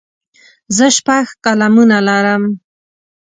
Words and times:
زه 0.75 0.85
شپږ 0.97 1.25
قلمونه 1.43 1.97
لرم. 2.07 2.43